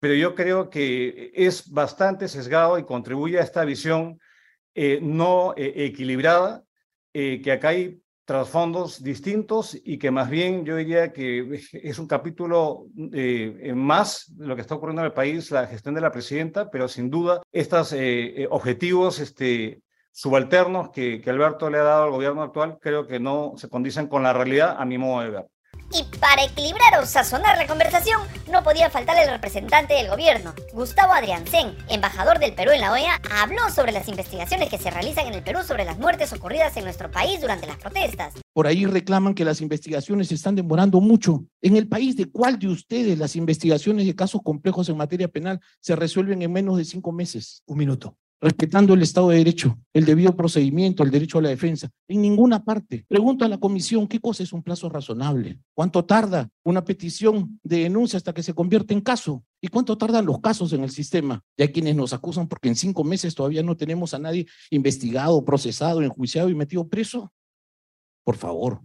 pero 0.00 0.14
yo 0.14 0.34
creo 0.34 0.70
que 0.70 1.32
es 1.34 1.70
bastante 1.70 2.28
sesgado 2.28 2.78
y 2.78 2.84
contribuye 2.84 3.38
a 3.38 3.42
esta 3.42 3.64
visión 3.64 4.20
eh, 4.74 5.00
no 5.02 5.54
eh, 5.56 5.72
equilibrada, 5.86 6.64
eh, 7.12 7.40
que 7.42 7.52
acá 7.52 7.68
hay 7.70 8.02
trasfondos 8.24 9.02
distintos 9.02 9.76
y 9.84 9.98
que 9.98 10.10
más 10.10 10.28
bien 10.28 10.64
yo 10.64 10.76
diría 10.76 11.12
que 11.12 11.60
es 11.72 11.98
un 11.98 12.08
capítulo 12.08 12.86
más 13.74 14.32
de 14.36 14.46
lo 14.46 14.56
que 14.56 14.62
está 14.62 14.74
ocurriendo 14.74 15.02
en 15.02 15.06
el 15.06 15.12
país, 15.12 15.50
la 15.52 15.66
gestión 15.66 15.94
de 15.94 16.00
la 16.00 16.10
presidenta, 16.10 16.68
pero 16.68 16.88
sin 16.88 17.08
duda 17.08 17.40
estos 17.52 17.94
objetivos 18.50 19.20
este, 19.20 19.80
subalternos 20.16 20.88
que, 20.88 21.20
que 21.20 21.28
Alberto 21.28 21.68
le 21.68 21.76
ha 21.76 21.82
dado 21.82 22.04
al 22.04 22.10
gobierno 22.10 22.42
actual 22.42 22.78
creo 22.80 23.06
que 23.06 23.20
no 23.20 23.52
se 23.58 23.68
condicen 23.68 24.06
con 24.06 24.22
la 24.22 24.32
realidad 24.32 24.74
a 24.78 24.86
mi 24.86 24.96
modo 24.96 25.20
de 25.20 25.28
ver. 25.28 25.46
Y 25.92 26.04
para 26.18 26.42
equilibrar 26.42 26.98
o 27.00 27.06
sazonar 27.06 27.58
la 27.58 27.66
conversación, 27.66 28.22
no 28.50 28.62
podía 28.62 28.88
faltar 28.88 29.18
el 29.22 29.28
representante 29.28 29.92
del 29.92 30.08
gobierno, 30.08 30.54
Gustavo 30.72 31.12
Adriansen, 31.12 31.76
embajador 31.90 32.38
del 32.38 32.54
Perú 32.54 32.70
en 32.72 32.80
la 32.80 32.92
OEA, 32.92 33.20
habló 33.30 33.68
sobre 33.68 33.92
las 33.92 34.08
investigaciones 34.08 34.70
que 34.70 34.78
se 34.78 34.90
realizan 34.90 35.26
en 35.26 35.34
el 35.34 35.44
Perú 35.44 35.60
sobre 35.62 35.84
las 35.84 35.98
muertes 35.98 36.32
ocurridas 36.32 36.74
en 36.78 36.84
nuestro 36.84 37.10
país 37.10 37.38
durante 37.42 37.66
las 37.66 37.76
protestas. 37.76 38.32
Por 38.54 38.66
ahí 38.66 38.86
reclaman 38.86 39.34
que 39.34 39.44
las 39.44 39.60
investigaciones 39.60 40.28
se 40.28 40.34
están 40.34 40.56
demorando 40.56 40.98
mucho. 41.02 41.44
En 41.60 41.76
el 41.76 41.88
país 41.88 42.16
de 42.16 42.24
cuál 42.24 42.58
de 42.58 42.68
ustedes 42.68 43.18
las 43.18 43.36
investigaciones 43.36 44.06
de 44.06 44.16
casos 44.16 44.40
complejos 44.42 44.88
en 44.88 44.96
materia 44.96 45.28
penal 45.28 45.60
se 45.80 45.94
resuelven 45.94 46.40
en 46.40 46.52
menos 46.52 46.78
de 46.78 46.86
cinco 46.86 47.12
meses? 47.12 47.62
Un 47.66 47.76
minuto 47.76 48.16
respetando 48.40 48.94
el 48.94 49.02
Estado 49.02 49.30
de 49.30 49.38
Derecho, 49.38 49.78
el 49.92 50.04
debido 50.04 50.36
procedimiento, 50.36 51.02
el 51.02 51.10
derecho 51.10 51.38
a 51.38 51.42
la 51.42 51.48
defensa. 51.48 51.90
En 52.08 52.20
ninguna 52.22 52.64
parte. 52.64 53.04
Pregunto 53.08 53.44
a 53.44 53.48
la 53.48 53.58
comisión, 53.58 54.06
¿qué 54.06 54.20
cosa 54.20 54.42
es 54.42 54.52
un 54.52 54.62
plazo 54.62 54.88
razonable? 54.88 55.58
¿Cuánto 55.74 56.04
tarda 56.04 56.48
una 56.64 56.84
petición 56.84 57.58
de 57.62 57.80
denuncia 57.80 58.16
hasta 58.16 58.32
que 58.32 58.42
se 58.42 58.54
convierte 58.54 58.94
en 58.94 59.00
caso? 59.00 59.44
¿Y 59.60 59.68
cuánto 59.68 59.96
tardan 59.96 60.26
los 60.26 60.40
casos 60.40 60.72
en 60.72 60.84
el 60.84 60.90
sistema? 60.90 61.42
Ya 61.56 61.70
quienes 61.72 61.96
nos 61.96 62.12
acusan 62.12 62.46
porque 62.48 62.68
en 62.68 62.76
cinco 62.76 63.04
meses 63.04 63.34
todavía 63.34 63.62
no 63.62 63.76
tenemos 63.76 64.14
a 64.14 64.18
nadie 64.18 64.46
investigado, 64.70 65.44
procesado, 65.44 66.02
enjuiciado 66.02 66.48
y 66.48 66.54
metido 66.54 66.86
preso. 66.88 67.32
Por 68.24 68.36
favor. 68.36 68.80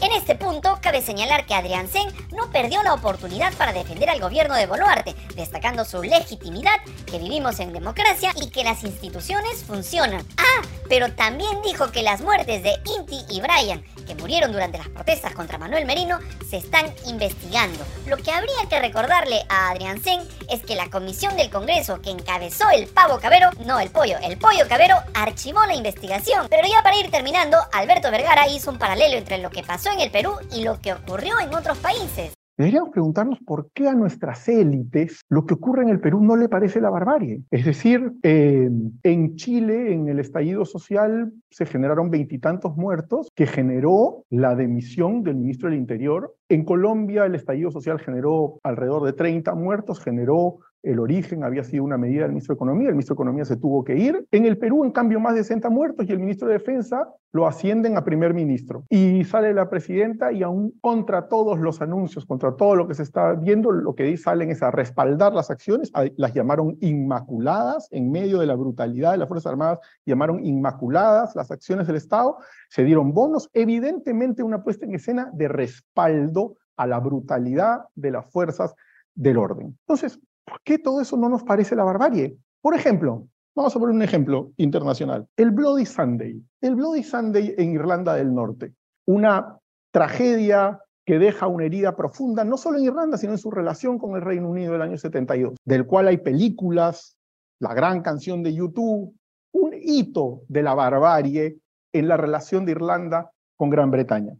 En 0.00 0.12
este 0.12 0.34
punto, 0.34 0.78
cabe 0.82 1.00
señalar 1.02 1.46
que 1.46 1.54
Adrián 1.54 1.88
Sen 1.88 2.08
no 2.32 2.50
perdió 2.50 2.82
la 2.82 2.94
oportunidad 2.94 3.52
para 3.54 3.72
defender 3.72 4.10
al 4.10 4.20
gobierno 4.20 4.54
de 4.54 4.66
Boluarte, 4.66 5.14
destacando 5.36 5.84
su 5.84 6.02
legitimidad, 6.02 6.80
que 7.06 7.18
vivimos 7.18 7.60
en 7.60 7.72
democracia 7.72 8.32
y 8.36 8.50
que 8.50 8.64
las 8.64 8.82
instituciones 8.84 9.64
funcionan. 9.64 10.26
Ah, 10.36 10.62
pero 10.88 11.12
también 11.12 11.62
dijo 11.62 11.90
que 11.90 12.02
las 12.02 12.20
muertes 12.20 12.62
de 12.62 12.74
Inti 12.96 13.24
y 13.30 13.40
Brian, 13.40 13.82
que 14.06 14.14
murieron 14.14 14.52
durante 14.52 14.78
las 14.78 14.88
protestas 14.88 15.32
contra 15.34 15.58
Manuel 15.58 15.86
Merino, 15.86 16.18
se 16.48 16.56
están 16.56 16.92
investigando. 17.06 17.84
Lo 18.06 18.16
que 18.16 18.30
habría 18.30 18.68
que 18.68 18.80
recordarle 18.80 19.44
a 19.48 19.70
Adrián 19.70 20.02
Sen 20.02 20.20
es 20.50 20.62
que 20.62 20.74
la 20.74 20.90
comisión 20.90 21.36
del 21.36 21.50
Congreso 21.50 22.02
que 22.02 22.10
encabezó 22.10 22.68
el 22.70 22.88
pavo 22.88 23.18
cabero, 23.20 23.50
no 23.64 23.80
el 23.80 23.90
pollo, 23.90 24.18
el 24.22 24.36
pollo 24.38 24.68
cabero, 24.68 24.96
archivó 25.14 25.64
la 25.64 25.74
investigación. 25.74 26.46
Pero 26.50 26.68
ya 26.68 26.82
para 26.82 26.98
ir 26.98 27.10
terminando, 27.10 27.58
Alberto 27.72 28.10
Vergara 28.10 28.48
hizo 28.48 28.70
un 28.70 28.78
paralelo 28.78 29.16
entre 29.16 29.38
lo 29.38 29.50
que 29.50 29.62
pasó 29.72 29.88
en 29.90 30.00
el 30.00 30.10
Perú 30.10 30.32
y 30.54 30.64
lo 30.64 30.78
que 30.82 30.92
ocurrió 30.92 31.32
en 31.42 31.54
otros 31.54 31.78
países. 31.78 32.34
Deberíamos 32.58 32.90
preguntarnos 32.90 33.38
por 33.40 33.70
qué 33.72 33.88
a 33.88 33.94
nuestras 33.94 34.46
élites 34.46 35.22
lo 35.30 35.46
que 35.46 35.54
ocurre 35.54 35.82
en 35.82 35.88
el 35.88 35.98
Perú 35.98 36.22
no 36.22 36.36
le 36.36 36.50
parece 36.50 36.78
la 36.82 36.90
barbarie. 36.90 37.40
Es 37.50 37.64
decir, 37.64 38.12
en 38.22 39.36
Chile, 39.36 39.94
en 39.94 40.08
el 40.08 40.18
estallido 40.18 40.66
social, 40.66 41.32
se 41.50 41.64
generaron 41.64 42.10
veintitantos 42.10 42.76
muertos 42.76 43.28
que 43.34 43.46
generó 43.46 44.24
la 44.28 44.54
demisión 44.54 45.22
del 45.22 45.36
ministro 45.36 45.70
del 45.70 45.78
Interior. 45.78 46.34
En 46.50 46.66
Colombia, 46.66 47.24
el 47.24 47.34
estallido 47.34 47.70
social 47.70 47.98
generó 47.98 48.60
alrededor 48.62 49.04
de 49.04 49.14
30 49.14 49.54
muertos, 49.54 50.00
generó 50.00 50.58
el 50.82 50.98
origen 50.98 51.44
había 51.44 51.62
sido 51.64 51.84
una 51.84 51.96
medida 51.96 52.22
del 52.22 52.32
ministro 52.32 52.54
de 52.54 52.56
Economía, 52.56 52.88
el 52.88 52.94
ministro 52.94 53.14
de 53.14 53.16
Economía 53.16 53.44
se 53.44 53.56
tuvo 53.56 53.84
que 53.84 53.96
ir. 53.96 54.26
En 54.30 54.46
el 54.46 54.58
Perú, 54.58 54.84
en 54.84 54.90
cambio, 54.90 55.20
más 55.20 55.34
de 55.34 55.42
60 55.42 55.70
muertos 55.70 56.06
y 56.08 56.12
el 56.12 56.18
ministro 56.18 56.48
de 56.48 56.54
Defensa 56.54 57.08
lo 57.32 57.46
ascienden 57.46 57.96
a 57.96 58.04
primer 58.04 58.34
ministro. 58.34 58.84
Y 58.90 59.24
sale 59.24 59.54
la 59.54 59.70
presidenta 59.70 60.32
y 60.32 60.42
aún 60.42 60.74
contra 60.80 61.28
todos 61.28 61.58
los 61.58 61.80
anuncios, 61.80 62.26
contra 62.26 62.56
todo 62.56 62.74
lo 62.76 62.88
que 62.88 62.94
se 62.94 63.02
está 63.02 63.32
viendo, 63.34 63.70
lo 63.70 63.94
que 63.94 64.16
salen 64.16 64.50
es 64.50 64.62
a 64.62 64.70
respaldar 64.70 65.32
las 65.32 65.50
acciones, 65.50 65.90
las 66.16 66.34
llamaron 66.34 66.76
inmaculadas, 66.80 67.88
en 67.90 68.10
medio 68.10 68.38
de 68.38 68.46
la 68.46 68.54
brutalidad 68.54 69.12
de 69.12 69.18
las 69.18 69.28
Fuerzas 69.28 69.50
Armadas, 69.50 69.78
llamaron 70.04 70.44
inmaculadas 70.44 71.34
las 71.36 71.50
acciones 71.50 71.86
del 71.86 71.96
Estado, 71.96 72.38
se 72.68 72.84
dieron 72.84 73.12
bonos, 73.14 73.48
evidentemente 73.54 74.42
una 74.42 74.62
puesta 74.62 74.84
en 74.84 74.94
escena 74.94 75.30
de 75.32 75.48
respaldo 75.48 76.56
a 76.76 76.86
la 76.86 76.98
brutalidad 76.98 77.82
de 77.94 78.10
las 78.10 78.30
fuerzas 78.30 78.74
del 79.14 79.38
orden. 79.38 79.78
Entonces, 79.86 80.18
¿Por 80.44 80.60
qué 80.64 80.78
todo 80.78 81.00
eso 81.00 81.16
no 81.16 81.28
nos 81.28 81.42
parece 81.42 81.76
la 81.76 81.84
barbarie? 81.84 82.36
Por 82.60 82.74
ejemplo, 82.74 83.26
vamos 83.54 83.74
a 83.74 83.78
poner 83.78 83.94
un 83.94 84.02
ejemplo 84.02 84.52
internacional. 84.56 85.26
El 85.36 85.50
Bloody 85.50 85.86
Sunday. 85.86 86.42
El 86.60 86.74
Bloody 86.74 87.02
Sunday 87.02 87.54
en 87.58 87.72
Irlanda 87.72 88.14
del 88.14 88.34
Norte. 88.34 88.74
Una 89.06 89.58
tragedia 89.92 90.80
que 91.04 91.18
deja 91.18 91.48
una 91.48 91.64
herida 91.64 91.96
profunda, 91.96 92.44
no 92.44 92.56
solo 92.56 92.78
en 92.78 92.84
Irlanda, 92.84 93.18
sino 93.18 93.32
en 93.32 93.38
su 93.38 93.50
relación 93.50 93.98
con 93.98 94.14
el 94.14 94.22
Reino 94.22 94.48
Unido 94.48 94.72
del 94.72 94.82
año 94.82 94.96
72, 94.96 95.54
del 95.64 95.86
cual 95.86 96.08
hay 96.08 96.18
películas, 96.18 97.16
la 97.60 97.74
gran 97.74 98.02
canción 98.02 98.42
de 98.42 98.54
YouTube, 98.54 99.14
un 99.52 99.74
hito 99.74 100.42
de 100.48 100.62
la 100.62 100.74
barbarie 100.74 101.58
en 101.92 102.08
la 102.08 102.16
relación 102.16 102.64
de 102.64 102.72
Irlanda 102.72 103.30
con 103.56 103.70
Gran 103.70 103.90
Bretaña. 103.90 104.34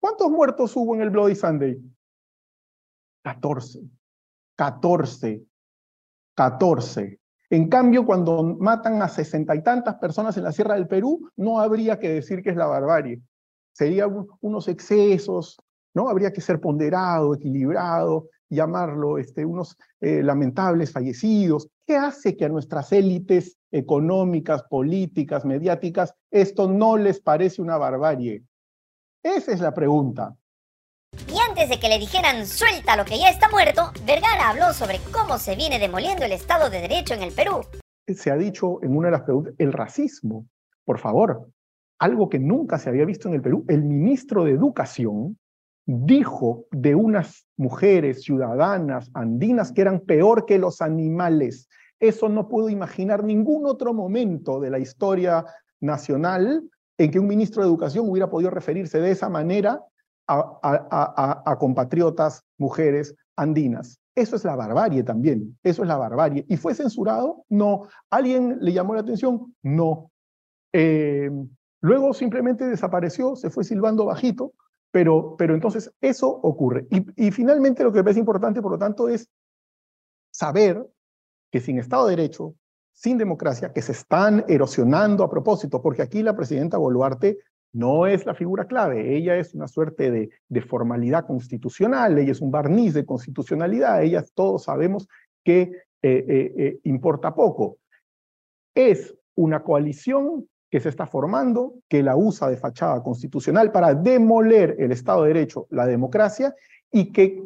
¿Cuántos 0.00 0.30
muertos 0.30 0.76
hubo 0.76 0.94
en 0.94 1.00
el 1.00 1.10
Bloody 1.10 1.34
Sunday? 1.34 1.80
14. 3.24 3.80
14. 4.56 5.44
14. 6.34 7.20
En 7.50 7.68
cambio, 7.68 8.04
cuando 8.04 8.42
matan 8.42 9.00
a 9.02 9.08
sesenta 9.08 9.54
y 9.54 9.62
tantas 9.62 9.96
personas 9.96 10.36
en 10.36 10.44
la 10.44 10.52
Sierra 10.52 10.74
del 10.74 10.88
Perú, 10.88 11.30
no 11.36 11.60
habría 11.60 11.98
que 11.98 12.08
decir 12.08 12.42
que 12.42 12.50
es 12.50 12.56
la 12.56 12.66
barbarie. 12.66 13.20
Serían 13.72 14.26
unos 14.40 14.68
excesos, 14.68 15.56
¿no? 15.94 16.08
Habría 16.08 16.32
que 16.32 16.40
ser 16.40 16.60
ponderado, 16.60 17.34
equilibrado, 17.34 18.28
llamarlo 18.48 19.18
este, 19.18 19.44
unos 19.44 19.76
eh, 20.00 20.22
lamentables 20.22 20.92
fallecidos. 20.92 21.68
¿Qué 21.86 21.96
hace 21.96 22.36
que 22.36 22.44
a 22.44 22.48
nuestras 22.48 22.92
élites 22.92 23.58
económicas, 23.70 24.62
políticas, 24.64 25.44
mediáticas, 25.44 26.14
esto 26.30 26.68
no 26.68 26.96
les 26.96 27.20
parece 27.20 27.60
una 27.60 27.76
barbarie? 27.76 28.44
Esa 29.22 29.52
es 29.52 29.60
la 29.60 29.74
pregunta. 29.74 30.36
Antes 31.64 31.80
de 31.80 31.80
que 31.80 31.88
le 31.88 31.98
dijeran 31.98 32.46
suelta 32.46 32.94
lo 32.94 33.06
que 33.06 33.18
ya 33.18 33.30
está 33.30 33.48
muerto, 33.48 33.90
Vergara 34.04 34.50
habló 34.50 34.74
sobre 34.74 35.00
cómo 35.10 35.38
se 35.38 35.56
viene 35.56 35.78
demoliendo 35.78 36.22
el 36.22 36.32
Estado 36.32 36.68
de 36.68 36.82
Derecho 36.82 37.14
en 37.14 37.22
el 37.22 37.32
Perú. 37.32 37.62
Se 38.06 38.30
ha 38.30 38.36
dicho 38.36 38.80
en 38.82 38.94
una 38.94 39.08
de 39.08 39.12
las 39.12 39.22
preguntas, 39.22 39.54
el 39.56 39.72
racismo, 39.72 40.46
por 40.84 40.98
favor, 40.98 41.48
algo 41.98 42.28
que 42.28 42.38
nunca 42.38 42.76
se 42.76 42.90
había 42.90 43.06
visto 43.06 43.28
en 43.28 43.36
el 43.36 43.40
Perú. 43.40 43.64
El 43.66 43.82
ministro 43.82 44.44
de 44.44 44.50
Educación 44.50 45.38
dijo 45.86 46.66
de 46.70 46.94
unas 46.94 47.46
mujeres 47.56 48.24
ciudadanas 48.24 49.10
andinas 49.14 49.72
que 49.72 49.80
eran 49.80 50.00
peor 50.00 50.44
que 50.44 50.58
los 50.58 50.82
animales. 50.82 51.70
Eso 51.98 52.28
no 52.28 52.46
puedo 52.46 52.68
imaginar 52.68 53.24
ningún 53.24 53.64
otro 53.64 53.94
momento 53.94 54.60
de 54.60 54.68
la 54.68 54.80
historia 54.80 55.46
nacional 55.80 56.62
en 56.98 57.10
que 57.10 57.18
un 57.18 57.26
ministro 57.26 57.62
de 57.62 57.68
Educación 57.68 58.06
hubiera 58.06 58.28
podido 58.28 58.50
referirse 58.50 59.00
de 59.00 59.12
esa 59.12 59.30
manera 59.30 59.80
a, 60.26 61.56
compatriotas, 61.58 62.44
mujeres 62.58 63.14
andinas. 63.36 63.98
Eso 64.14 64.36
es 64.36 64.44
la 64.44 64.54
barbarie 64.54 65.02
también, 65.02 65.58
eso 65.62 65.82
es 65.82 65.88
la 65.88 65.96
barbarie. 65.96 66.44
¿Y 66.48 66.56
fue 66.56 66.74
censurado? 66.74 67.44
No. 67.48 67.88
¿Alguien 68.10 68.58
le 68.60 68.72
llamó 68.72 68.94
la 68.94 69.00
atención? 69.00 69.54
No. 69.62 70.10
Eh, 70.72 71.30
luego 71.80 72.14
simplemente 72.14 72.66
desapareció, 72.66 73.34
se 73.36 73.50
fue 73.50 73.64
silbando 73.64 74.06
bajito, 74.06 74.52
pero, 74.94 75.34
pero 75.36 75.54
entonces 75.54 75.92
eso 76.00 76.28
ocurre. 76.28 76.86
Y, 77.16 77.32
finalmente 77.32 77.82
lo 77.82 77.92
que 77.92 78.04
parece 78.04 78.20
importante, 78.20 78.62
por 78.62 78.70
lo 78.70 78.78
tanto, 78.78 79.08
es 79.08 79.28
saber 80.30 80.86
que 81.50 81.60
sin 81.60 81.80
Estado 81.80 82.06
de 82.06 82.14
Derecho, 82.14 82.54
sin 82.92 83.18
democracia, 83.18 83.72
que 83.72 83.82
se 83.82 83.90
están 83.90 84.44
erosionando 84.46 85.24
a 85.24 85.30
propósito, 85.30 85.82
porque 85.82 86.02
aquí 86.02 86.22
la 86.22 86.36
presidenta 86.36 86.78
Boluarte 86.78 87.38
no 87.74 88.06
es 88.06 88.24
la 88.24 88.34
figura 88.34 88.66
clave, 88.66 89.16
ella 89.16 89.36
es 89.36 89.52
una 89.52 89.66
suerte 89.66 90.10
de, 90.10 90.60
formalidad 90.62 91.26
constitucional, 91.26 92.16
ella 92.16 92.30
es 92.30 92.40
un 92.40 92.52
barniz 92.52 92.94
de 92.94 93.04
constitucionalidad, 93.04 94.02
ella 94.02 94.24
todos 94.34 94.64
sabemos 94.64 95.08
que 95.44 95.60
eh, 95.60 95.72
eh, 96.02 96.54
eh, 96.56 96.78
importa 96.84 97.34
poco. 97.34 97.78
Es 98.74 99.14
una 99.34 99.64
coalición 99.64 100.48
que 100.70 100.78
se 100.78 100.88
está 100.88 101.06
formando, 101.06 101.74
que 101.88 102.02
la 102.04 102.16
usa 102.16 102.48
de 102.48 102.56
fachada 102.56 103.02
constitucional 103.02 103.72
para 103.72 103.92
demoler 103.92 104.76
el 104.78 104.92
Estado 104.92 105.24
de 105.24 105.34
Derecho, 105.34 105.66
la 105.70 105.86
democracia, 105.86 106.54
y 106.92 107.12
que 107.12 107.42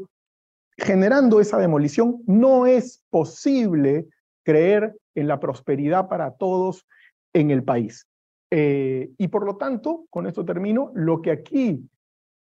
generando 0.77 1.41
esa 1.41 1.59
demolición 1.59 2.23
no 2.27 2.67
es 2.67 3.03
posible 3.09 4.09
creer 4.45 4.95
en 5.15 5.27
la 5.27 5.41
prosperidad 5.41 6.07
para 6.07 6.33
todos 6.33 6.87
en 7.33 7.51
el 7.51 7.65
país. 7.65 8.07
Eh, 8.51 9.11
y 9.19 9.29
por 9.29 9.45
lo 9.45 9.57
tanto, 9.57 10.07
con 10.11 10.27
esto 10.27 10.45
termino, 10.45 10.91
lo 10.95 11.21
que 11.21 11.31
aquí 11.31 11.89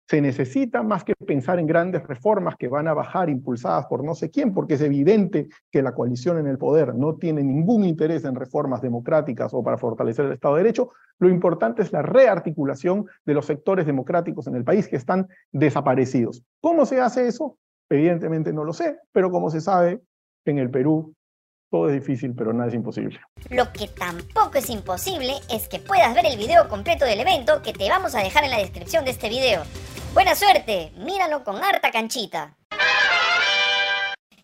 se 0.10 0.22
necesita 0.22 0.84
más 0.84 1.04
que 1.04 1.14
pensar 1.16 1.60
en 1.60 1.68
grandes 1.68 2.02
reformas 2.08 2.56
que 2.56 2.70
van 2.70 2.88
a 2.88 2.94
bajar 2.94 3.30
impulsadas 3.30 3.88
por 3.88 4.06
no 4.06 4.16
sé 4.16 4.32
quién, 4.32 4.54
porque 4.54 4.76
es 4.76 4.82
evidente 4.82 5.50
que 5.70 5.82
la 5.82 5.94
coalición 5.94 6.38
en 6.38 6.48
el 6.48 6.58
poder 6.58 6.96
no 6.96 7.16
tiene 7.16 7.44
ningún 7.44 7.84
interés 7.84 8.24
en 8.24 8.36
reformas 8.36 8.82
democráticas 8.82 9.54
o 9.54 9.62
para 9.62 9.78
fortalecer 9.78 10.26
el 10.26 10.32
Estado 10.32 10.56
de 10.56 10.64
Derecho, 10.64 10.92
lo 11.20 11.30
importante 11.30 11.82
es 11.82 11.92
la 11.92 12.04
rearticulación 12.04 13.06
de 13.26 13.34
los 13.34 13.46
sectores 13.46 13.86
democráticos 13.86 14.48
en 14.48 14.56
el 14.56 14.64
país 14.64 14.88
que 14.88 14.96
están 14.96 15.28
desaparecidos. 15.52 16.42
¿Cómo 16.62 16.86
se 16.86 17.02
hace 17.02 17.28
eso? 17.28 17.58
Evidentemente 17.90 18.54
no 18.54 18.64
lo 18.64 18.72
sé, 18.72 19.00
pero 19.12 19.30
como 19.30 19.50
se 19.50 19.60
sabe, 19.60 20.02
en 20.46 20.60
el 20.60 20.70
Perú 20.70 21.14
todo 21.70 21.90
es 21.90 21.94
difícil, 21.94 22.34
pero 22.36 22.54
nada 22.54 22.70
es 22.70 22.76
imposible. 22.76 23.20
Lo 23.50 23.72
que 23.74 23.88
tampoco 23.88 24.58
es 24.58 24.70
imposible 24.70 25.34
es 25.52 25.68
que 25.68 25.80
puedas 25.80 26.14
ver 26.14 26.26
el 26.26 26.38
video 26.38 26.68
completo 26.70 27.06
del 27.06 27.20
evento 27.20 27.62
que 27.62 27.74
te 27.74 27.90
vamos 27.90 28.16
a 28.16 28.20
dejar 28.24 28.44
en 28.44 28.52
la 28.52 28.60
descripción 28.60 29.06
de 29.06 29.12
este 29.12 29.30
video. 29.30 29.64
Buena 30.14 30.36
suerte, 30.36 30.92
míralo 30.98 31.44
con 31.44 31.58
harta 31.58 31.92
canchita. 31.92 32.56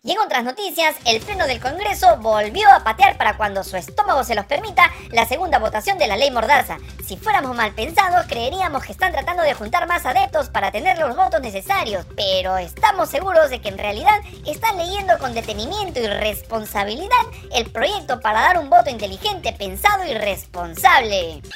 Y 0.06 0.12
en 0.12 0.18
otras 0.18 0.44
noticias, 0.44 0.94
el 1.06 1.22
Pleno 1.22 1.46
del 1.46 1.62
Congreso 1.62 2.18
volvió 2.18 2.70
a 2.70 2.84
patear 2.84 3.16
para 3.16 3.38
cuando 3.38 3.64
su 3.64 3.78
estómago 3.78 4.22
se 4.22 4.34
los 4.34 4.44
permita 4.44 4.92
la 5.10 5.26
segunda 5.26 5.58
votación 5.58 5.96
de 5.96 6.06
la 6.06 6.18
ley 6.18 6.30
Mordaza. 6.30 6.76
Si 7.06 7.16
fuéramos 7.16 7.56
mal 7.56 7.72
pensados, 7.72 8.26
creeríamos 8.28 8.84
que 8.84 8.92
están 8.92 9.12
tratando 9.12 9.42
de 9.42 9.54
juntar 9.54 9.88
más 9.88 10.04
adeptos 10.04 10.50
para 10.50 10.70
tener 10.70 10.98
los 10.98 11.16
votos 11.16 11.40
necesarios, 11.40 12.04
pero 12.14 12.58
estamos 12.58 13.08
seguros 13.08 13.48
de 13.48 13.62
que 13.62 13.70
en 13.70 13.78
realidad 13.78 14.20
están 14.44 14.76
leyendo 14.76 15.18
con 15.18 15.32
detenimiento 15.32 16.00
y 16.00 16.06
responsabilidad 16.06 17.24
el 17.54 17.70
proyecto 17.70 18.20
para 18.20 18.42
dar 18.42 18.58
un 18.58 18.68
voto 18.68 18.90
inteligente, 18.90 19.54
pensado 19.54 20.04
y 20.04 20.12
responsable. 20.12 21.40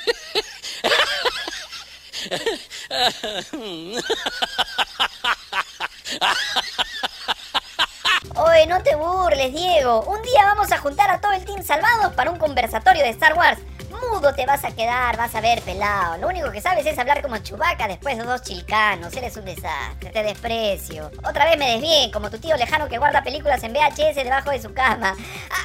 No 8.67 8.83
te 8.83 8.97
burles, 8.97 9.53
Diego. 9.53 10.03
Un 10.03 10.21
día 10.23 10.43
vamos 10.45 10.73
a 10.73 10.79
juntar 10.79 11.09
a 11.13 11.21
todo 11.21 11.31
el 11.33 11.45
Team 11.45 11.63
Salvados 11.63 12.13
para 12.15 12.33
un 12.33 12.39
conversatorio 12.39 13.05
de 13.05 13.11
Star 13.11 13.35
Wars. 13.35 13.61
Mudo 13.99 14.35
te 14.35 14.47
vas 14.47 14.65
a 14.65 14.71
quedar, 14.71 15.17
vas 15.17 15.35
a 15.35 15.41
ver 15.41 15.63
pelado. 15.63 16.17
Lo 16.19 16.29
único 16.29 16.51
que 16.51 16.61
sabes 16.61 16.87
es 16.87 16.99
hablar 16.99 17.23
como 17.23 17.39
chubaca 17.39 17.89
después 17.89 18.17
de 18.17 18.25
dos 18.25 18.43
chilcanos. 18.43 19.15
Eres 19.15 19.37
un 19.37 19.45
desastre, 19.45 20.11
te 20.11 20.23
desprecio. 20.23 21.11
Otra 21.25 21.45
vez 21.45 21.59
me 21.59 21.73
desvié, 21.73 22.11
como 22.13 22.31
tu 22.31 22.39
tío 22.39 22.57
lejano 22.57 22.89
que 22.89 22.99
guarda 22.99 23.23
películas 23.23 23.63
en 23.63 23.73
VHS 23.73 24.17
debajo 24.17 24.51
de 24.51 24.63
su 24.63 24.73
cama. 24.73 25.15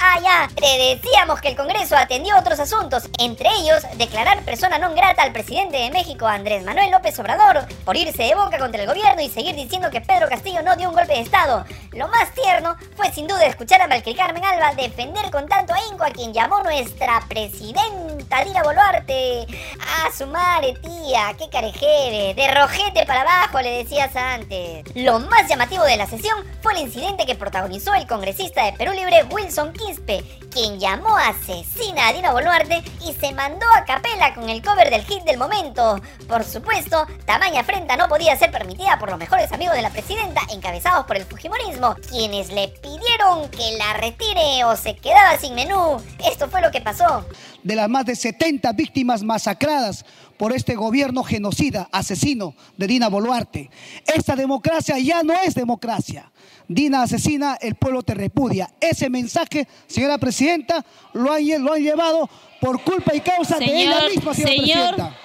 Ah, 0.02 0.20
ya, 0.22 0.50
te 0.56 0.96
decíamos 0.96 1.42
que 1.42 1.50
el 1.50 1.56
Congreso 1.56 1.96
atendió 1.96 2.38
otros 2.38 2.60
asuntos, 2.60 3.10
entre 3.20 3.50
ellos 3.60 3.84
declarar 3.98 4.42
persona 4.44 4.78
non 4.78 4.96
grata 4.96 5.24
al 5.24 5.32
presidente 5.32 5.78
de 5.78 5.92
México, 5.92 6.28
Andrés 6.28 6.64
Manuel 6.64 6.92
López 6.92 7.18
Obrador, 7.20 7.66
por 7.86 7.96
irse 7.96 8.24
de 8.24 8.36
boca 8.36 8.58
contra 8.58 8.82
el 8.82 8.88
gobierno 8.88 9.22
y 9.22 9.30
seguir 9.30 9.56
diciendo 9.56 9.90
que 9.90 10.02
Pedro 10.02 10.28
Castillo 10.30 10.62
no 10.62 10.76
dio 10.76 10.90
un 10.90 10.96
golpe 10.96 11.14
de 11.14 11.22
Estado. 11.22 11.66
Lo 11.92 12.08
más 12.08 12.34
tierno 12.34 12.76
fue 12.96 13.12
sin 13.12 13.28
duda 13.28 13.46
escuchar 13.46 13.82
a 13.82 13.88
Malcri 13.88 14.16
Carmen 14.16 14.44
Alba 14.44 14.74
defender 14.74 15.30
con 15.32 15.48
tanto 15.48 15.74
ahínco 15.74 16.04
a 16.04 16.12
quien 16.12 16.34
llamó 16.34 16.62
nuestra 16.64 17.22
presidenta 17.28 18.23
Dina 18.42 18.64
Boluarte. 18.64 19.46
Ah, 19.80 20.10
su 20.16 20.26
madre, 20.26 20.74
tía, 20.82 21.36
qué 21.38 21.50
carejere. 21.50 22.34
De 22.34 22.52
rojete 22.54 23.06
para 23.06 23.22
abajo, 23.22 23.62
le 23.62 23.84
decías 23.84 24.16
antes. 24.16 24.84
Lo 24.96 25.20
más 25.20 25.48
llamativo 25.48 25.84
de 25.84 25.98
la 25.98 26.08
sesión 26.08 26.44
fue 26.62 26.74
el 26.74 26.80
incidente 26.80 27.26
que 27.26 27.36
protagonizó 27.36 27.94
el 27.94 28.08
congresista 28.08 28.66
de 28.66 28.74
Perú 28.74 28.94
Libre, 28.94 29.26
Wilson 29.30 29.74
Quispe, 29.74 30.24
quien 30.52 30.80
llamó 30.80 31.16
asesina 31.18 32.08
a 32.08 32.14
Dina 32.14 32.32
Boluarte 32.32 32.84
y 33.06 33.14
se 33.14 33.34
mandó 33.34 33.66
a 33.76 33.86
capela 33.86 34.34
con 34.34 34.50
el 34.50 34.64
cover 34.64 34.90
del 34.90 35.04
hit 35.04 35.24
del 35.24 35.38
momento. 35.38 36.02
Por 36.28 36.44
supuesto, 36.44 37.06
tamaña 37.26 37.62
afrenta 37.62 37.96
no 37.98 38.08
podía 38.08 38.36
ser 38.36 38.52
permitida 38.52 38.98
por 39.00 39.10
los 39.10 39.20
mejores 39.20 39.52
amigos 39.52 39.76
de 39.76 39.82
la 39.82 39.90
presidenta, 39.90 40.42
encabezados 40.52 41.06
por 41.06 41.18
el 41.18 41.26
Fujimorismo, 41.26 41.96
quienes 42.10 42.52
le 42.52 42.70
pidieron 42.70 43.50
que 43.50 43.78
la 43.78 43.94
retire 43.94 44.64
o 44.66 44.76
se 44.76 44.96
quedaba 44.96 45.38
sin 45.38 45.56
menú. 45.56 46.02
Esto 46.26 46.50
fue 46.50 46.62
lo 46.62 46.72
que 46.72 46.82
pasó. 46.82 47.26
De 47.64 47.76
las 47.76 47.90
más 47.90 48.06
de 48.06 48.16
70 48.16 48.72
víctimas 48.74 49.24
masacradas 49.24 50.06
por 50.38 50.52
este 50.54 50.76
gobierno 50.76 51.24
genocida, 51.24 51.88
asesino 51.92 52.56
de 52.78 52.88
Dina 52.88 53.08
Boluarte. 53.10 53.70
Esta 54.06 54.36
democracia 54.36 54.98
ya 55.00 55.24
no 55.24 55.34
es 55.34 55.56
democracia. 55.56 56.32
Dina 56.68 57.04
asesina, 57.04 57.58
el 57.62 57.76
pueblo 57.76 58.04
te 58.04 58.14
repudia. 58.14 58.70
Ese 58.80 59.10
mensaje, 59.10 59.68
señora 59.88 60.18
presidenta, 60.18 60.86
lo 61.14 61.32
han, 61.34 61.42
lle- 61.42 61.60
lo 61.60 61.74
han 61.74 61.82
llevado 61.82 62.30
por 62.62 62.82
culpa 62.84 63.14
y 63.16 63.20
causa 63.22 63.58
de 63.60 63.66
ella 63.66 64.00
Señor- 64.00 64.10
misma, 64.16 64.34
señora 64.34 64.54
señor- 64.54 64.96
presidenta. 64.96 65.18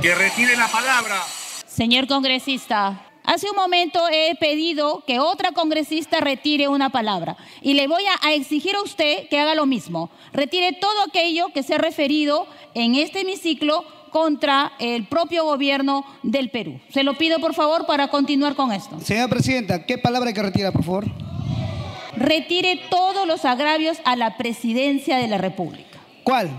Que 0.00 0.14
retire 0.14 0.56
la 0.56 0.68
palabra. 0.68 1.16
Señor 1.66 2.06
congresista, 2.06 3.00
hace 3.24 3.48
un 3.50 3.56
momento 3.56 4.00
he 4.10 4.34
pedido 4.36 5.04
que 5.06 5.18
otra 5.20 5.52
congresista 5.52 6.20
retire 6.20 6.68
una 6.68 6.90
palabra 6.90 7.36
y 7.60 7.74
le 7.74 7.86
voy 7.88 8.02
a, 8.22 8.32
exigir 8.32 8.74
a 8.76 8.82
usted 8.82 9.28
que 9.28 9.38
haga 9.38 9.54
lo 9.54 9.66
mismo. 9.66 10.10
Retire 10.32 10.72
todo 10.72 11.02
aquello 11.08 11.48
que 11.54 11.62
se 11.62 11.74
ha 11.74 11.78
referido 11.78 12.46
en 12.74 12.94
este 12.94 13.20
hemiciclo 13.20 13.84
contra 14.10 14.72
el 14.78 15.06
propio 15.06 15.44
gobierno 15.44 16.04
del 16.22 16.50
Perú. 16.50 16.78
Se 16.92 17.02
lo 17.02 17.14
pido 17.16 17.38
por 17.38 17.54
favor 17.54 17.86
para 17.86 18.08
continuar 18.08 18.54
con 18.54 18.72
esto. 18.72 19.00
Señora 19.00 19.28
presidenta, 19.28 19.86
¿qué 19.86 19.96
palabra 19.98 20.28
hay 20.28 20.34
que 20.34 20.42
retirar, 20.42 20.72
por 20.72 20.84
favor? 20.84 21.04
Retire 22.16 22.78
todos 22.90 23.26
los 23.26 23.44
agravios 23.44 23.98
a 24.04 24.16
la 24.16 24.36
presidencia 24.36 25.16
de 25.16 25.28
la 25.28 25.38
República. 25.38 25.98
¿Cuál? 26.24 26.50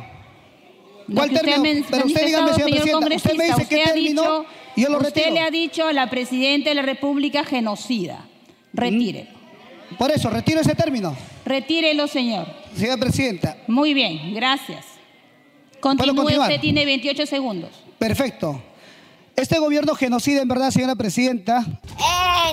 ¿Cuál 1.14 1.30
usted 1.32 1.42
término? 1.46 1.62
men- 1.62 1.86
Pero 1.90 2.06
usted 2.08 2.26
dígame, 2.26 2.54
señora 2.54 2.56
señor 2.56 2.70
presidenta, 2.72 3.16
usted 3.16 3.36
me 3.38 3.44
dice 3.46 3.56
qué 3.58 3.64
usted 3.76 3.82
ha 3.82 3.94
término 3.94 4.22
dicho, 4.22 4.46
yo 4.82 4.90
lo 4.90 4.98
usted 4.98 5.14
retiro. 5.16 5.34
le 5.34 5.40
ha 5.42 5.52
dicho 5.52 5.88
a 5.88 5.94
la 5.94 6.10
presidenta 6.10 6.70
de 6.70 6.76
la 6.76 6.82
República 6.82 7.44
genocida. 7.44 8.26
Retire. 8.74 9.28
Por 9.98 10.10
eso, 10.12 10.30
retiro 10.30 10.60
ese 10.62 10.74
término. 10.76 11.16
Retírelo, 11.46 12.08
señor. 12.08 12.48
Señora 12.76 12.98
presidenta, 12.98 13.58
Muy 13.68 13.94
bien, 13.94 14.34
gracias. 14.34 14.86
Continúe, 15.80 16.40
usted 16.40 16.60
tiene 16.60 16.86
28 16.86 17.26
segundos. 17.26 17.70
perfecto. 18.00 18.62
Este 19.36 19.58
gobierno 19.58 19.96
genocida, 19.96 20.42
en 20.42 20.48
verdad, 20.48 20.70
señora 20.70 20.96
presidenta, 20.96 21.66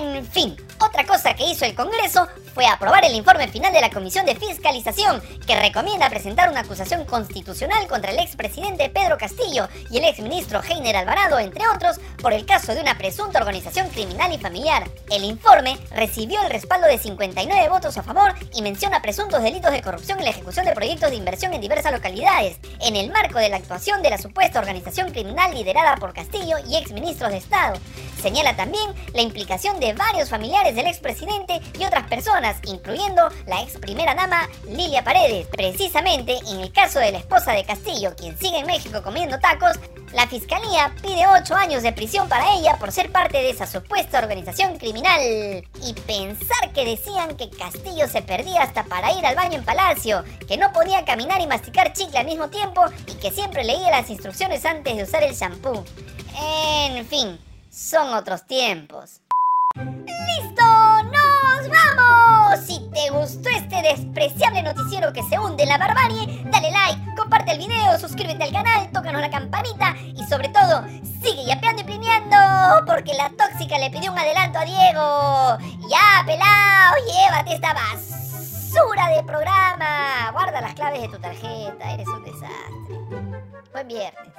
En 0.01 0.25
fin, 0.25 0.55
otra 0.79 1.05
cosa 1.05 1.35
que 1.35 1.47
hizo 1.47 1.65
el 1.65 1.75
Congreso 1.75 2.27
fue 2.53 2.65
aprobar 2.65 3.05
el 3.05 3.15
informe 3.15 3.47
final 3.47 3.71
de 3.71 3.81
la 3.81 3.91
Comisión 3.91 4.25
de 4.25 4.35
Fiscalización, 4.35 5.21
que 5.45 5.59
recomienda 5.59 6.09
presentar 6.09 6.49
una 6.49 6.61
acusación 6.61 7.05
constitucional 7.05 7.87
contra 7.87 8.11
el 8.11 8.19
expresidente 8.19 8.89
Pedro 8.89 9.17
Castillo 9.17 9.69
y 9.89 9.99
el 9.99 10.05
exministro 10.05 10.61
Heiner 10.61 10.97
Alvarado, 10.97 11.39
entre 11.39 11.67
otros, 11.67 11.99
por 12.21 12.33
el 12.33 12.45
caso 12.45 12.73
de 12.73 12.81
una 12.81 12.97
presunta 12.97 13.39
organización 13.39 13.89
criminal 13.89 14.33
y 14.33 14.39
familiar. 14.39 14.89
El 15.09 15.23
informe 15.23 15.77
recibió 15.91 16.41
el 16.41 16.49
respaldo 16.49 16.87
de 16.87 16.97
59 16.97 17.69
votos 17.69 17.97
a 17.97 18.03
favor 18.03 18.33
y 18.53 18.61
menciona 18.61 19.01
presuntos 19.01 19.43
delitos 19.43 19.71
de 19.71 19.81
corrupción 19.81 20.19
en 20.19 20.25
la 20.25 20.31
ejecución 20.31 20.65
de 20.65 20.73
proyectos 20.73 21.09
de 21.11 21.17
inversión 21.17 21.53
en 21.53 21.61
diversas 21.61 21.91
localidades, 21.91 22.57
en 22.81 22.95
el 22.95 23.11
marco 23.11 23.39
de 23.39 23.49
la 23.49 23.57
actuación 23.57 24.01
de 24.01 24.09
la 24.09 24.17
supuesta 24.17 24.59
organización 24.59 25.11
criminal 25.11 25.53
liderada 25.53 25.95
por 25.97 26.13
Castillo 26.13 26.57
y 26.67 26.70
exministros 26.75 27.31
de 27.31 27.37
Estado. 27.37 27.79
Señala 28.21 28.55
también 28.55 28.93
la 29.13 29.21
implicación 29.21 29.79
de 29.79 29.93
varios 29.93 30.29
familiares 30.29 30.75
del 30.75 30.87
expresidente 30.87 31.59
y 31.79 31.85
otras 31.85 32.07
personas, 32.07 32.57
incluyendo 32.65 33.29
la 33.47 33.63
ex 33.63 33.77
primera 33.77 34.13
dama 34.13 34.47
Lilia 34.67 35.03
Paredes. 35.03 35.47
Precisamente 35.47 36.37
en 36.47 36.61
el 36.61 36.71
caso 36.71 36.99
de 36.99 37.11
la 37.11 37.17
esposa 37.17 37.53
de 37.53 37.65
Castillo, 37.65 38.15
quien 38.15 38.37
sigue 38.37 38.59
en 38.59 38.67
México 38.67 39.01
comiendo 39.01 39.39
tacos, 39.39 39.79
la 40.13 40.27
fiscalía 40.27 40.93
pide 41.01 41.25
8 41.25 41.55
años 41.55 41.83
de 41.83 41.93
prisión 41.93 42.27
para 42.27 42.53
ella 42.53 42.75
por 42.77 42.91
ser 42.91 43.11
parte 43.11 43.37
de 43.37 43.49
esa 43.49 43.65
supuesta 43.65 44.19
organización 44.19 44.77
criminal. 44.77 45.21
Y 45.21 45.93
pensar 46.05 46.73
que 46.73 46.85
decían 46.85 47.37
que 47.37 47.49
Castillo 47.49 48.07
se 48.07 48.21
perdía 48.21 48.63
hasta 48.63 48.83
para 48.83 49.13
ir 49.13 49.25
al 49.25 49.35
baño 49.35 49.57
en 49.57 49.63
Palacio, 49.63 50.23
que 50.47 50.57
no 50.57 50.73
podía 50.73 51.05
caminar 51.05 51.39
y 51.39 51.47
masticar 51.47 51.93
chicle 51.93 52.19
al 52.19 52.25
mismo 52.25 52.49
tiempo 52.49 52.83
y 53.07 53.13
que 53.15 53.31
siempre 53.31 53.63
leía 53.63 53.89
las 53.89 54.09
instrucciones 54.09 54.65
antes 54.65 54.97
de 54.97 55.03
usar 55.03 55.23
el 55.23 55.33
shampoo. 55.33 55.85
En 56.35 57.05
fin, 57.05 57.39
son 57.69 58.13
otros 58.13 58.45
tiempos. 58.45 59.21
¡Listo! 59.75 60.63
¡Nos 61.03 61.69
vamos! 61.69 62.59
Si 62.65 62.79
te 62.93 63.09
gustó 63.09 63.49
este 63.49 63.81
despreciable 63.81 64.63
noticiero 64.63 65.13
que 65.13 65.23
se 65.23 65.39
hunde 65.39 65.63
en 65.63 65.69
la 65.69 65.77
barbarie, 65.77 66.43
dale 66.51 66.71
like, 66.71 67.15
comparte 67.15 67.51
el 67.51 67.59
video, 67.59 67.97
suscríbete 67.97 68.43
al 68.43 68.51
canal, 68.51 68.91
tócanos 68.91 69.21
la 69.21 69.29
campanita 69.29 69.95
y 69.97 70.23
sobre 70.25 70.49
todo, 70.49 70.83
sigue 71.21 71.45
yapeando 71.45 71.81
y 71.81 71.85
plineando 71.85 72.37
porque 72.85 73.13
la 73.13 73.29
tóxica 73.29 73.77
le 73.77 73.89
pidió 73.89 74.11
un 74.11 74.19
adelanto 74.19 74.59
a 74.59 74.65
Diego. 74.65 75.57
Ya, 75.89 76.23
pelao, 76.25 76.95
llévate 77.07 77.55
esta 77.55 77.73
basura 77.73 79.07
de 79.15 79.23
programa. 79.23 80.31
Guarda 80.31 80.61
las 80.61 80.73
claves 80.75 81.01
de 81.01 81.07
tu 81.07 81.19
tarjeta, 81.19 81.93
eres 81.93 82.07
un 82.07 82.23
desastre. 82.23 82.99
Buen 83.71 83.87
viernes. 83.87 84.33